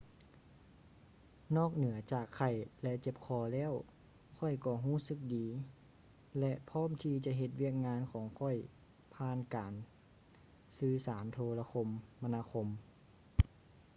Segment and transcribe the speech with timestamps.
[1.55, 2.49] ນອກເໜືອຈາກໄຂ້
[2.83, 3.73] ແລະ ເຈັບຄໍແລ້ວ
[4.39, 5.47] ຂ້ອຍກໍຮູ້ສຶກດີ
[6.39, 8.57] ແລະ ພ້ອມທີ່ຈະເຮັດວຽກງານຂອງຂ້ອຍ
[9.15, 9.73] ຜ່ານການ
[10.77, 11.87] ສື່ສານໂທລະຄົມ
[12.21, 12.67] ມະນາຄົມ